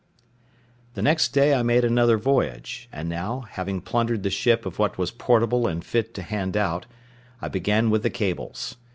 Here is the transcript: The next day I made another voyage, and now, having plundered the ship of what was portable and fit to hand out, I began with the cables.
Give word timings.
The 0.95 1.03
next 1.03 1.27
day 1.29 1.53
I 1.53 1.61
made 1.61 1.85
another 1.85 2.17
voyage, 2.17 2.89
and 2.91 3.07
now, 3.07 3.41
having 3.41 3.81
plundered 3.81 4.23
the 4.23 4.31
ship 4.31 4.65
of 4.65 4.79
what 4.79 4.97
was 4.97 5.11
portable 5.11 5.67
and 5.67 5.85
fit 5.85 6.15
to 6.15 6.23
hand 6.23 6.57
out, 6.57 6.87
I 7.39 7.49
began 7.49 7.91
with 7.91 8.01
the 8.01 8.09
cables. 8.09 8.77